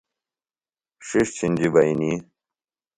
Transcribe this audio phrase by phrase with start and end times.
[1.07, 2.11] ݜِݜ چِھنجیۡ بئنی۔